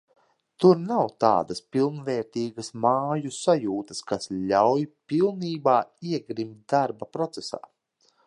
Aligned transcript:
Tur 0.63 0.79
nav 0.83 1.09
tādas 1.23 1.59
pilnvērtīgas 1.75 2.71
māju 2.85 3.33
sajūtas, 3.41 4.01
kas 4.13 4.27
ļauj 4.53 4.87
pilnībā 5.13 5.77
iegrimt 6.15 6.59
darba 6.75 7.13
procesā. 7.19 7.63